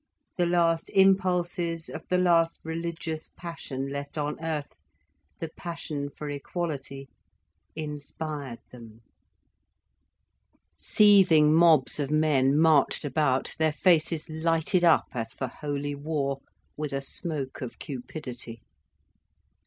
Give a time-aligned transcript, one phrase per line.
[0.35, 4.81] The last impulses of the last religious passion left on earth,
[5.37, 7.07] the passion for equality,
[7.75, 9.03] inspired them.
[10.75, 16.39] Seething mobs of men marched about, their faces lighted up as for holy war,
[16.75, 18.63] with a smoke of cupidity.